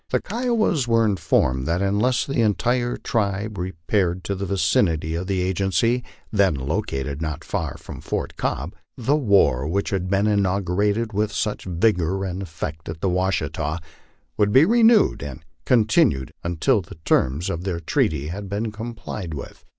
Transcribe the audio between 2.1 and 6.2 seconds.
the entire tribe repaired to the vicinity of the agency,